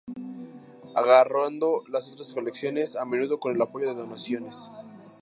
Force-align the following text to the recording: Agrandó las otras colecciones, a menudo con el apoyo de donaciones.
Agrandó 0.95 1.83
las 1.87 2.09
otras 2.09 2.31
colecciones, 2.33 2.95
a 2.95 3.05
menudo 3.05 3.39
con 3.39 3.53
el 3.53 3.61
apoyo 3.61 3.89
de 3.89 3.93
donaciones. 4.01 4.71